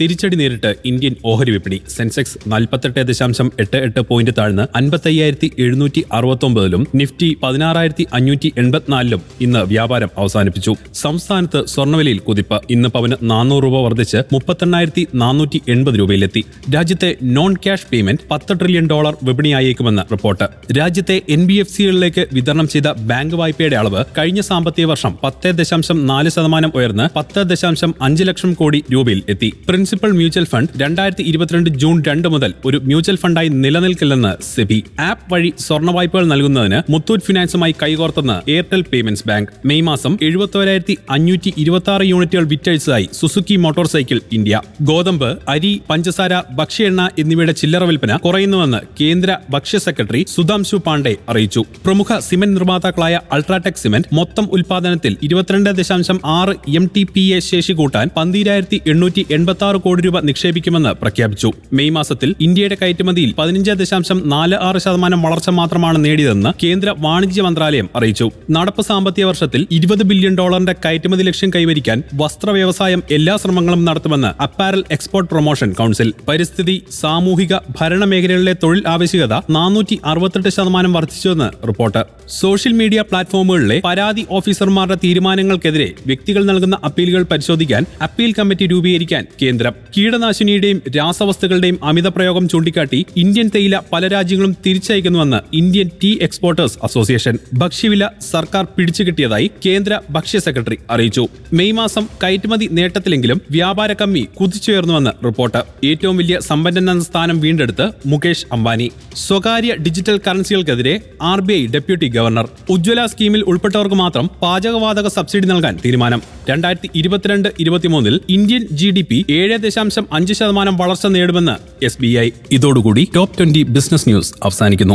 തിരിച്ചടി 0.00 0.36
നേരിട്ട് 0.36 0.74
ഇന്ത്യൻ 0.84 1.14
ഓഹരി 1.24 1.50
വിപണി 1.50 1.80
സെൻസെക്സ് 1.88 2.38
നാൽപ്പത്തെട്ട് 2.46 3.02
ദശാംശം 3.08 3.52
എട്ട് 3.60 3.76
എട്ട് 3.76 4.00
പോയിന്റ് 4.00 4.32
താഴ്ന്ന് 4.38 4.64
അൻപത്തയ്യായിരത്തി 4.76 5.52
എഴുന്നൂറ്റി 5.58 6.04
അറുപത്തൊമ്പതിലും 6.12 6.86
നിഫ്റ്റി 6.94 7.36
പതിനാറായിരത്തി 7.42 8.06
അഞ്ഞൂറ്റി 8.12 8.52
എൺപത്തിനാലിലും 8.58 9.22
ഇന്ന് 9.40 9.58
വ്യാപാരം 9.58 10.10
അവസാനിപ്പിച്ചു. 10.18 10.74
സംസ്ഥാനത്ത് 10.92 11.66
സ്വർണവിലയിൽ 11.66 12.18
കുതിപ്പ് 12.18 12.60
ഇന്ന് 12.70 12.88
പവന് 12.88 13.16
നാനൂറ് 13.22 13.64
രൂപ 13.64 13.76
വർദ്ധിച്ച് 13.80 14.16
മുപ്പത്തെണ്ണായിരത്തി 14.32 15.06
നാനൂറ്റി 15.14 15.60
എൺപത് 15.68 15.98
രൂപയിലെത്തി. 15.98 16.44
രാജ്യത്തെ 16.74 17.16
നോൺ 17.22 17.54
ക്യാഷ് 17.54 17.86
പേയ്മെന്റ് 17.92 18.22
പത്ത് 18.30 18.58
ട്രില്യൺ 18.60 18.86
ഡോളർ 18.86 19.16
വിപണിയായേക്കുമെന്ന് 19.22 20.02
റിപ്പോർട്ട്. 20.12 20.48
രാജ്യത്തെ 20.78 21.22
എൻ 21.28 21.46
ബി 21.46 21.54
എഫ് 21.54 21.72
സികളിലേക്ക് 21.76 22.26
വിതരണം 22.32 22.68
ചെയ്ത 22.68 22.88
ബാങ്ക് 23.10 23.34
വായ്പയുടെ 23.34 23.76
അളവ് 23.76 24.04
കഴിഞ്ഞ 24.18 24.40
സാമ്പത്തിക 24.40 24.84
വർഷം 24.84 25.14
പത്ത് 25.24 25.48
ദശാംശം 25.58 26.06
നാല് 26.06 26.28
ശതമാനം 26.28 26.72
ഉയർന്ന് 26.74 27.08
പത്ത് 27.16 27.42
ദശാംശം 27.42 27.94
അഞ്ച് 28.00 28.24
ലക്ഷം 28.24 28.54
കോടി 28.54 28.84
രൂപയിൽ 28.92 29.22
എത്തി. 29.28 29.52
പ്രിൻസിപ്പൽ 29.92 30.12
മ്യൂച്വൽ 30.18 30.44
ഫണ്ട് 30.50 30.70
രണ്ടായിരത്തി 30.82 31.24
ഇരുപത്തിരണ്ട് 31.30 31.68
ജൂൺ 31.80 31.96
രണ്ട് 32.06 32.26
മുതൽ 32.34 32.50
ഒരു 32.68 32.78
മ്യൂച്വൽ 32.90 33.16
ഫണ്ടായി 33.22 33.48
നിലനിൽക്കില്ലെന്ന് 33.62 34.30
സെബി. 34.50 34.78
ആപ്പ് 35.08 35.26
വഴി 35.32 35.50
സ്വർണ 35.64 35.90
വായ്പകൾ 35.96 36.24
നൽകുന്നതിന് 36.30 36.78
മുത്തൂറ്റ് 36.92 37.24
ഫിനാൻസുമായി 37.26 37.74
കൈകോർത്തെന്ന് 37.82 38.36
എയർടെൽ 38.52 38.82
പേയ്മെന്റ്സ് 38.92 39.24
ബാങ്ക് 39.30 39.50
മെയ് 39.70 39.84
മാസം 39.88 40.12
എഴുപത്തോരായിരത്തി 40.28 40.94
അഞ്ഞൂറ്റി 41.16 41.50
ഇരുപത്തി 41.64 41.90
ആറ് 41.94 42.04
യൂണിറ്റുകൾ 42.12 42.46
വിറ്റഴിച്ചതായി 42.52 43.08
സുസുക്കി 43.18 43.56
മോട്ടോർ 43.64 43.88
സൈക്കിൾ 43.94 44.20
ഇന്ത്യ. 44.38 44.60
ഗോതമ്പ് 44.90 45.28
അരി 45.54 45.72
പഞ്ചസാര 45.90 46.40
ഭക്ഷ്യ 46.60 46.88
എണ്ണ 46.92 47.02
എന്നിവയുടെ 47.24 47.56
ചില്ലറ 47.62 47.84
വിൽപ്പന 47.90 48.16
കുറയുന്നുവെന്ന് 48.24 48.80
കേന്ദ്ര 49.02 49.36
ഭക്ഷ്യ 49.56 49.80
സെക്രട്ടറി 49.86 50.22
സുധാംശു 50.36 50.80
പാണ്ഡെ 50.88 51.14
അറിയിച്ചു. 51.34 51.64
പ്രമുഖ 51.84 52.18
സിമന്റ് 52.28 52.56
നിർമ്മാതാക്കളായ 52.58 53.20
അൾട്രാടെക് 53.36 53.82
സിമന്റ് 53.84 54.10
മൊത്തം 54.20 54.48
ഉൽപാദനത്തിൽ 54.56 55.12
ഇരുപത്തിരണ്ട് 55.28 55.70
ദശാംശം 55.82 56.20
ആറ് 56.38 56.56
എം 56.80 56.88
ടി 56.96 57.04
പി 57.14 57.26
എ 57.36 57.40
ശേഷി 57.50 57.72
കൂട്ടാൻ 57.82 58.08
പന്തിരായിരത്തി 58.18 58.80
എണ്ണൂറ്റി 58.94 59.24
എൺപത്തി 59.30 59.50
ആറ് 59.72 59.80
കോടി 59.84 60.00
രൂപ 60.06 60.20
നിക്ഷേപിക്കുമെന്ന് 60.28 60.90
പ്രഖ്യാപിച്ചു. 61.02 61.48
മെയ് 61.72 61.92
മാസത്തിൽ 61.96 62.30
ഇന്ത്യയുടെ 62.46 62.76
കയറ്റുമതിയിൽ 62.80 63.30
പതിനഞ്ച് 63.38 63.74
ദശാംശം 63.80 64.18
നാല് 64.32 64.56
ആറ് 64.68 64.78
ശതമാനം 64.84 65.20
വളർച്ച 65.22 65.50
മാത്രമാണ് 65.58 65.98
നേടിയതെന്ന് 66.04 66.50
കേന്ദ്ര 66.62 66.94
വാണിജ്യ 66.98 67.42
മന്ത്രാലയം 67.46 67.88
അറിയിച്ചു. 67.96 68.26
നടപ്പ് 68.56 68.82
സാമ്പത്തിക 68.88 69.24
വർഷത്തിൽ 69.24 69.62
ഇരുപത് 69.70 70.02
ബില്യൺ 70.10 70.34
ഡോളറിന്റെ 70.40 70.74
കയറ്റുമതി 70.84 71.22
ലക്ഷ്യം 71.28 71.50
കൈവരിക്കാൻ 71.56 72.02
വസ്ത്ര 72.22 72.50
വ്യവസായം 72.58 73.02
എല്ലാ 73.10 73.36
ശ്രമങ്ങളും 73.42 73.84
നടത്തുമെന്ന് 73.88 74.30
അപ്പാരൽ 74.42 74.82
എക്സ്പോർട്ട് 74.90 75.30
പ്രൊമോഷൻ 75.30 75.72
കൗൺസിൽ. 75.80 76.10
പരിസ്ഥിതി 76.28 76.76
സാമൂഹിക 77.00 77.54
ഭരണ 77.80 78.04
മേഖലകളിലെ 78.12 78.54
തൊഴിൽ 78.62 78.82
ആവശ്യകത 78.94 79.34
നാനൂറ്റി 79.50 79.98
അറുപത്തെട്ട് 80.04 80.48
ശതമാനം 80.48 80.92
വർദ്ധിച്ചുവെന്ന് 80.92 81.48
റിപ്പോർട്ട്. 81.66 82.04
സോഷ്യൽ 82.40 82.72
മീഡിയ 82.72 83.00
പ്ലാറ്റ്ഫോമുകളിലെ 83.10 83.78
പരാതി 83.84 84.24
ഓഫീസർമാരുടെ 84.30 84.98
തീരുമാനങ്ങൾക്കെതിരെ 85.04 85.88
വ്യക്തികൾ 86.06 86.44
നൽകുന്ന 86.50 86.76
അപ്പീലുകൾ 86.84 87.22
പരിശോധിക്കാൻ 87.32 87.82
അപ്പീൽ 88.02 88.30
കമ്മിറ്റി 88.38 88.66
രൂപീകരിക്കാൻ 88.66 89.24
കേന്ദ്രം 89.42 89.60
കീടനാശിനിയുടെയും 89.70 90.82
രാസവസ്തുക്കളുടെയും 90.96 91.84
അമിത 91.84 92.08
പ്രയോഗം 92.08 92.48
ചൂണ്ടിക്കാട്ടി 92.48 93.04
ഇന്ത്യൻ 93.16 93.50
തേയില 93.54 93.80
പല 93.92 94.08
രാജ്യങ്ങളും 94.08 94.56
തിരിച്ചയക്കുന്നുവെന്ന് 94.66 95.56
ഇന്ത്യൻ 95.56 95.90
ടീ 96.04 96.18
എക്സ്പോർട്ടേഴ്സ് 96.22 96.78
അസോസിയേഷൻ. 96.82 97.38
ഭക്ഷ്യവില 97.54 98.08
സർക്കാർ 98.30 98.66
പിടിച്ചുകിട്ടിയതായി 98.78 99.50
കേന്ദ്ര 99.66 100.00
ഭക്ഷ്യ 100.10 100.38
സെക്രട്ടറി 100.38 100.78
അറിയിച്ചു. 100.90 101.28
മെയ് 101.52 101.72
മാസം 101.72 102.08
കയറ്റുമതി 102.22 102.68
നേട്ടത്തിലെങ്കിലും 102.72 103.42
വ്യാപാര 103.50 103.92
കമ്മി 103.92 104.28
കുതിച്ചുയർന്നുവെന്ന് 104.40 105.10
റിപ്പോർട്ട്. 105.24 105.86
ഏറ്റവും 105.86 106.16
വലിയ 106.16 106.38
സമ്പന്നൻ 106.40 107.00
സ്ഥാനം 107.00 107.40
വീണ്ടെടുത്ത് 107.40 107.90
മുകേഷ് 108.06 108.46
അംബാനി. 108.52 108.90
സ്വകാര്യ 109.16 109.74
digital 109.74 110.20
കറൻസികൾക്കെതിരെ 110.26 111.00
R 111.22 111.40
B 111.40 111.52
I 111.52 111.66
deputy 111.66 112.08
governor. 112.08 112.48
Ujjwala 112.70 113.06
സ്കീമിൽ 113.06 113.42
ഉൾപ്പെട്ടവർക്ക് 113.42 113.94
മാത്രം 113.94 114.30
പാചകവാതക 114.42 115.08
സബ്സിഡി 115.08 115.46
നൽകാൻ 115.46 115.78
തീരുമാനം. 115.84 116.22
രണ്ടായിരത്തി 116.50 116.90
ഇരുപത്തിരണ്ട് 116.94 117.48
ഇരുപത്തിമൂന്നിൽ 117.60 118.20
ഇന്ത്യൻ 118.28 118.66
ജി 118.72 118.90
ഡി 118.90 119.02
പി 119.02 119.26
ഏഴ് 119.52 119.62
ദശാംശം 119.62 120.06
അഞ്ച് 120.12 120.32
ശതമാനം 120.32 120.76
വളർച്ച 120.76 121.06
നേടുമെന്ന് 121.06 121.84
എസ് 121.84 121.98
ബി 122.00 122.06
ഐ 122.06 122.30
ഇതോടുകൂടി 122.50 123.08
ടോപ്പ് 123.16 123.38
ട്വന്റി 123.38 123.62
ബിസിനസ് 123.62 124.08
ന്യൂസ് 124.08 124.34
അവസാനിക്കുന്നു. 124.42 124.94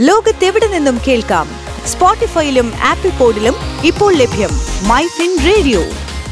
ലോകത്തെവിടെ 0.00 0.66
നിന്നും 0.66 1.00
കേൾക്കാം? 1.08 1.48
സ്പോട്ടിഫൈയിലും 1.86 2.72
ആപ്പിൾ 2.84 3.10
പോഡിലും 3.10 3.54
ഇപ്പോൾ 3.84 4.14
ലഭ്യം 4.14 4.50
മൈ 4.88 5.06
ഫിൻ 5.06 5.38
റേഡിയോ. 5.46 5.82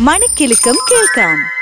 മണിക്കെലക്കം 0.01 0.75
കേൾക്കാം. 0.93 1.60